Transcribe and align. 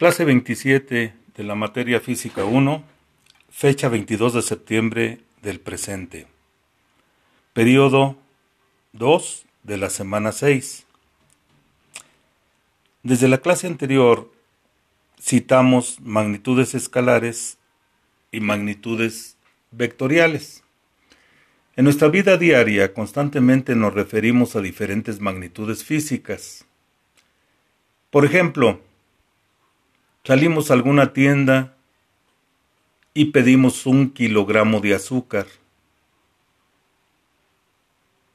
Clase 0.00 0.24
27 0.24 1.12
de 1.36 1.44
la 1.44 1.54
materia 1.54 2.00
física 2.00 2.46
1, 2.46 2.82
fecha 3.50 3.90
22 3.90 4.32
de 4.32 4.40
septiembre 4.40 5.20
del 5.42 5.60
presente. 5.60 6.26
Periodo 7.52 8.16
2 8.94 9.44
de 9.62 9.76
la 9.76 9.90
semana 9.90 10.32
6. 10.32 10.86
Desde 13.02 13.28
la 13.28 13.42
clase 13.42 13.66
anterior 13.66 14.32
citamos 15.20 16.00
magnitudes 16.00 16.74
escalares 16.74 17.58
y 18.32 18.40
magnitudes 18.40 19.36
vectoriales. 19.70 20.64
En 21.76 21.84
nuestra 21.84 22.08
vida 22.08 22.38
diaria 22.38 22.94
constantemente 22.94 23.74
nos 23.76 23.92
referimos 23.92 24.56
a 24.56 24.62
diferentes 24.62 25.20
magnitudes 25.20 25.84
físicas. 25.84 26.64
Por 28.08 28.24
ejemplo, 28.24 28.80
salimos 30.24 30.70
a 30.70 30.74
alguna 30.74 31.12
tienda 31.12 31.74
y 33.14 33.26
pedimos 33.26 33.86
un 33.86 34.10
kilogramo 34.10 34.80
de 34.80 34.94
azúcar, 34.94 35.46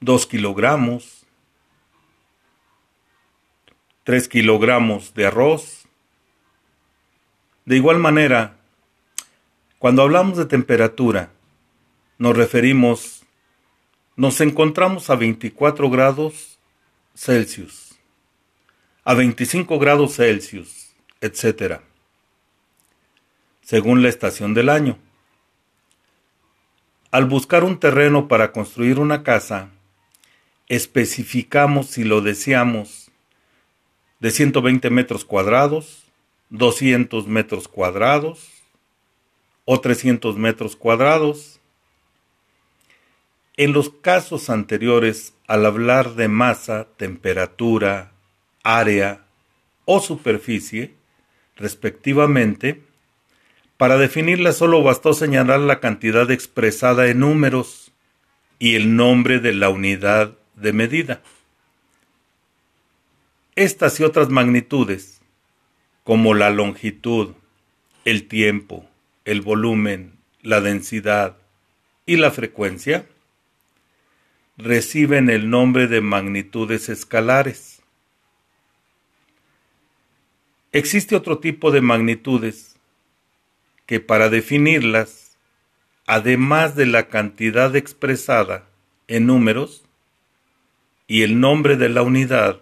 dos 0.00 0.26
kilogramos, 0.26 1.24
tres 4.04 4.28
kilogramos 4.28 5.14
de 5.14 5.26
arroz. 5.26 5.86
De 7.64 7.76
igual 7.76 7.98
manera, 7.98 8.56
cuando 9.78 10.02
hablamos 10.02 10.36
de 10.38 10.46
temperatura, 10.46 11.30
nos 12.18 12.36
referimos, 12.36 13.24
nos 14.14 14.40
encontramos 14.40 15.10
a 15.10 15.16
24 15.16 15.90
grados 15.90 16.58
Celsius, 17.14 17.98
a 19.04 19.14
25 19.14 19.78
grados 19.78 20.16
Celsius, 20.16 20.85
etc. 21.20 21.80
Según 23.62 24.02
la 24.02 24.08
estación 24.08 24.54
del 24.54 24.68
año. 24.68 24.98
Al 27.10 27.24
buscar 27.24 27.64
un 27.64 27.78
terreno 27.78 28.28
para 28.28 28.52
construir 28.52 28.98
una 28.98 29.22
casa, 29.22 29.70
especificamos 30.68 31.86
si 31.86 32.04
lo 32.04 32.20
deseamos 32.20 33.10
de 34.20 34.30
120 34.30 34.90
metros 34.90 35.24
cuadrados, 35.24 36.04
200 36.50 37.26
metros 37.26 37.68
cuadrados, 37.68 38.50
o 39.64 39.80
300 39.80 40.36
metros 40.36 40.76
cuadrados. 40.76 41.60
En 43.56 43.72
los 43.72 43.90
casos 43.90 44.48
anteriores, 44.48 45.34
al 45.46 45.66
hablar 45.66 46.14
de 46.14 46.28
masa, 46.28 46.86
temperatura, 46.96 48.12
área 48.62 49.26
o 49.84 50.00
superficie, 50.00 50.94
respectivamente, 51.56 52.82
para 53.76 53.98
definirla 53.98 54.52
solo 54.52 54.82
bastó 54.82 55.12
señalar 55.12 55.60
la 55.60 55.80
cantidad 55.80 56.30
expresada 56.30 57.08
en 57.08 57.20
números 57.20 57.92
y 58.58 58.74
el 58.74 58.96
nombre 58.96 59.38
de 59.38 59.52
la 59.52 59.68
unidad 59.68 60.32
de 60.54 60.72
medida. 60.72 61.22
Estas 63.54 64.00
y 64.00 64.04
otras 64.04 64.30
magnitudes, 64.30 65.20
como 66.04 66.34
la 66.34 66.50
longitud, 66.50 67.34
el 68.04 68.28
tiempo, 68.28 68.86
el 69.24 69.40
volumen, 69.40 70.12
la 70.42 70.60
densidad 70.60 71.36
y 72.06 72.16
la 72.16 72.30
frecuencia, 72.30 73.06
reciben 74.56 75.28
el 75.28 75.50
nombre 75.50 75.86
de 75.86 76.00
magnitudes 76.00 76.88
escalares. 76.88 77.75
Existe 80.76 81.16
otro 81.16 81.38
tipo 81.38 81.70
de 81.70 81.80
magnitudes 81.80 82.76
que 83.86 83.98
para 83.98 84.28
definirlas, 84.28 85.38
además 86.06 86.76
de 86.76 86.84
la 86.84 87.08
cantidad 87.08 87.74
expresada 87.76 88.68
en 89.08 89.24
números 89.24 89.84
y 91.06 91.22
el 91.22 91.40
nombre 91.40 91.78
de 91.78 91.88
la 91.88 92.02
unidad 92.02 92.60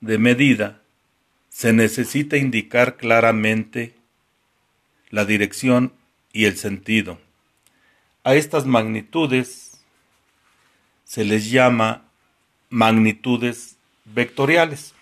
de 0.00 0.18
medida, 0.18 0.80
se 1.48 1.72
necesita 1.72 2.36
indicar 2.36 2.96
claramente 2.96 3.96
la 5.10 5.24
dirección 5.24 5.92
y 6.32 6.44
el 6.44 6.56
sentido. 6.56 7.18
A 8.22 8.36
estas 8.36 8.66
magnitudes 8.66 9.80
se 11.02 11.24
les 11.24 11.50
llama 11.50 12.04
magnitudes 12.70 13.76
vectoriales. 14.04 14.94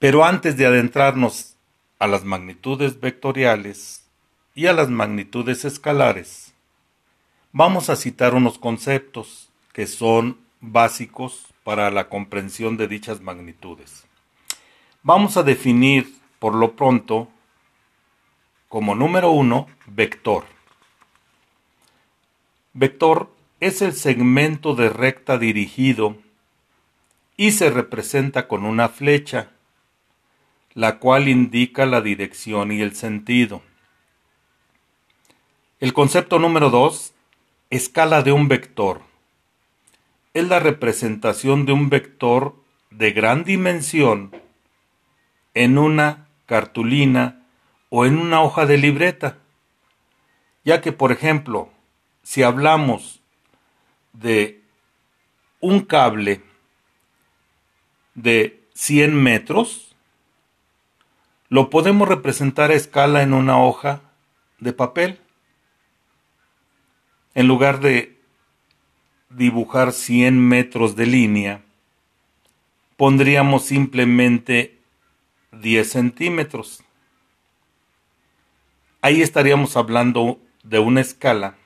Pero 0.00 0.24
antes 0.24 0.56
de 0.56 0.64
adentrarnos 0.64 1.56
a 1.98 2.06
las 2.06 2.24
magnitudes 2.24 3.00
vectoriales 3.00 4.08
y 4.54 4.66
a 4.66 4.72
las 4.72 4.88
magnitudes 4.88 5.66
escalares, 5.66 6.54
vamos 7.52 7.90
a 7.90 7.96
citar 7.96 8.34
unos 8.34 8.58
conceptos 8.58 9.50
que 9.74 9.86
son 9.86 10.38
básicos 10.62 11.48
para 11.64 11.90
la 11.90 12.08
comprensión 12.08 12.78
de 12.78 12.88
dichas 12.88 13.20
magnitudes. 13.20 14.06
Vamos 15.02 15.36
a 15.36 15.42
definir 15.42 16.16
por 16.38 16.54
lo 16.54 16.76
pronto 16.76 17.28
como 18.70 18.94
número 18.94 19.30
uno, 19.30 19.66
vector. 19.86 20.44
Vector 22.72 23.30
es 23.60 23.82
el 23.82 23.92
segmento 23.92 24.74
de 24.74 24.88
recta 24.88 25.36
dirigido 25.36 26.16
y 27.36 27.50
se 27.50 27.68
representa 27.68 28.48
con 28.48 28.64
una 28.64 28.88
flecha, 28.88 29.50
la 30.74 30.98
cual 30.98 31.28
indica 31.28 31.86
la 31.86 32.00
dirección 32.00 32.72
y 32.72 32.80
el 32.80 32.94
sentido. 32.94 33.62
El 35.80 35.92
concepto 35.92 36.38
número 36.38 36.70
dos, 36.70 37.14
escala 37.70 38.22
de 38.22 38.32
un 38.32 38.48
vector. 38.48 39.02
Es 40.34 40.46
la 40.46 40.60
representación 40.60 41.66
de 41.66 41.72
un 41.72 41.88
vector 41.88 42.54
de 42.90 43.12
gran 43.12 43.44
dimensión 43.44 44.30
en 45.54 45.78
una 45.78 46.28
cartulina 46.46 47.46
o 47.88 48.06
en 48.06 48.18
una 48.18 48.42
hoja 48.42 48.66
de 48.66 48.78
libreta, 48.78 49.38
ya 50.64 50.80
que, 50.80 50.92
por 50.92 51.10
ejemplo, 51.12 51.70
si 52.22 52.42
hablamos 52.42 53.20
de 54.12 54.62
un 55.60 55.80
cable 55.80 56.42
de 58.14 58.60
100 58.74 59.14
metros, 59.14 59.89
lo 61.50 61.68
podemos 61.68 62.08
representar 62.08 62.70
a 62.70 62.74
escala 62.74 63.22
en 63.22 63.34
una 63.34 63.60
hoja 63.60 64.00
de 64.60 64.72
papel. 64.72 65.18
En 67.34 67.48
lugar 67.48 67.80
de 67.80 68.16
dibujar 69.30 69.92
100 69.92 70.38
metros 70.38 70.94
de 70.94 71.06
línea, 71.06 71.62
pondríamos 72.96 73.64
simplemente 73.64 74.78
10 75.50 75.90
centímetros. 75.90 76.84
Ahí 79.02 79.20
estaríamos 79.20 79.76
hablando 79.76 80.38
de 80.62 80.78
una 80.78 81.00
escala, 81.00 81.56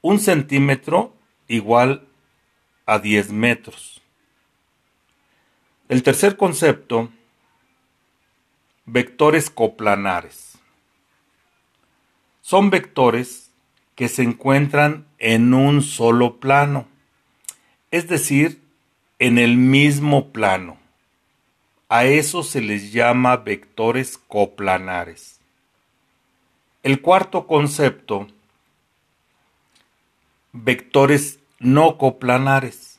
un 0.00 0.20
centímetro 0.20 1.12
igual 1.48 2.06
a 2.86 3.00
10 3.00 3.32
metros. 3.32 4.00
El 5.88 6.04
tercer 6.04 6.36
concepto, 6.36 7.10
vectores 8.86 9.50
coplanares. 9.50 10.58
Son 12.40 12.70
vectores 12.70 13.50
que 13.94 14.08
se 14.08 14.22
encuentran 14.22 15.06
en 15.18 15.54
un 15.54 15.82
solo 15.82 16.40
plano, 16.40 16.88
es 17.90 18.08
decir, 18.08 18.60
en 19.18 19.38
el 19.38 19.56
mismo 19.56 20.32
plano. 20.32 20.78
A 21.88 22.06
eso 22.06 22.42
se 22.42 22.60
les 22.60 22.92
llama 22.92 23.36
vectores 23.36 24.18
coplanares. 24.18 25.40
El 26.82 27.00
cuarto 27.00 27.46
concepto, 27.46 28.26
vectores 30.52 31.38
no 31.60 31.98
coplanares. 31.98 32.98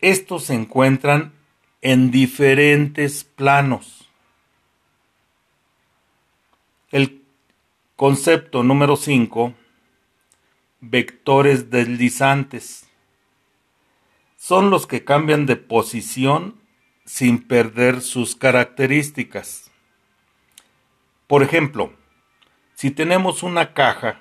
Estos 0.00 0.44
se 0.44 0.54
encuentran 0.54 1.35
en 1.82 2.10
diferentes 2.10 3.24
planos. 3.24 4.08
El 6.90 7.22
concepto 7.96 8.62
número 8.62 8.96
5, 8.96 9.54
vectores 10.80 11.70
deslizantes. 11.70 12.88
Son 14.36 14.70
los 14.70 14.86
que 14.86 15.04
cambian 15.04 15.46
de 15.46 15.56
posición 15.56 16.60
sin 17.04 17.46
perder 17.46 18.00
sus 18.00 18.36
características. 18.36 19.70
Por 21.26 21.42
ejemplo, 21.42 21.92
si 22.74 22.90
tenemos 22.90 23.42
una 23.42 23.72
caja 23.74 24.20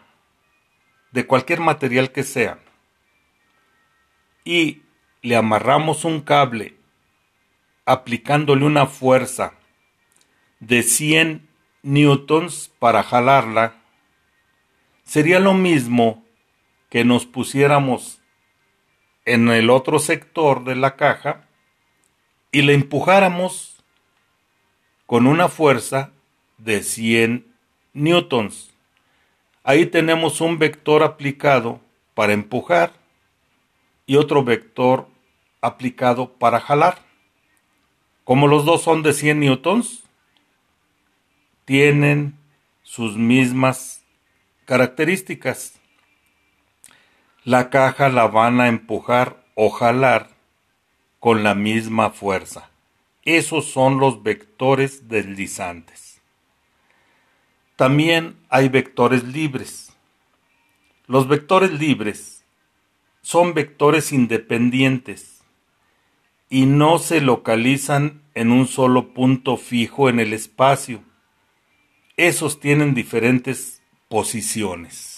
de 1.12 1.26
cualquier 1.26 1.60
material 1.60 2.12
que 2.12 2.24
sea 2.24 2.60
y 4.44 4.84
le 5.22 5.36
amarramos 5.36 6.06
un 6.06 6.22
cable 6.22 6.76
aplicándole 7.86 8.66
una 8.66 8.88
fuerza 8.88 9.54
de 10.60 10.84
100 10.84 11.48
newtons 11.84 12.72
para 12.80 13.04
jalarla, 13.04 13.76
sería 15.04 15.40
lo 15.40 15.54
mismo 15.54 16.26
que 16.90 17.06
nos 17.06 17.26
pusiéramos 17.26 18.22
en 19.26 19.50
el 19.50 19.70
otro 19.70 20.00
sector 20.00 20.64
de 20.64 20.76
la 20.76 20.96
caja 20.96 21.48
y 22.52 22.62
le 22.62 22.74
empujáramos 22.74 23.84
con 25.06 25.28
una 25.28 25.50
fuerza 25.50 26.12
de 26.58 26.82
100 26.82 27.46
newtons. 27.94 28.72
Ahí 29.64 29.86
tenemos 29.88 30.42
un 30.42 30.58
vector 30.58 31.04
aplicado 31.04 31.82
para 32.14 32.34
empujar 32.34 32.94
y 34.06 34.16
otro 34.16 34.44
vector 34.44 35.08
aplicado 35.62 36.34
para 36.34 36.60
jalar. 36.60 37.05
Como 38.26 38.48
los 38.48 38.66
dos 38.66 38.82
son 38.82 39.04
de 39.04 39.14
100 39.14 39.40
newtons, 39.40 40.04
tienen 41.64 42.40
sus 42.82 43.18
mismas 43.18 44.04
características. 44.66 45.80
La 47.44 47.70
caja 47.70 48.10
la 48.10 48.26
van 48.26 48.60
a 48.60 48.68
empujar 48.68 49.46
o 49.54 49.70
jalar 49.70 50.32
con 51.20 51.44
la 51.44 51.54
misma 51.54 52.10
fuerza. 52.10 52.72
Esos 53.26 53.72
son 53.72 54.00
los 54.00 54.24
vectores 54.24 55.08
deslizantes. 55.08 56.20
También 57.76 58.38
hay 58.50 58.70
vectores 58.70 59.24
libres. 59.24 59.94
Los 61.06 61.28
vectores 61.28 61.72
libres 61.72 62.44
son 63.22 63.54
vectores 63.54 64.12
independientes 64.12 65.35
y 66.50 66.66
no 66.66 67.00
se 67.00 67.22
localizan 67.22 68.22
en 68.34 68.52
un 68.52 68.68
solo 68.68 69.14
punto 69.14 69.58
fijo 69.58 70.10
en 70.10 70.20
el 70.20 70.34
espacio. 70.34 71.02
Esos 72.18 72.60
tienen 72.60 72.94
diferentes 72.94 73.82
posiciones. 74.08 75.15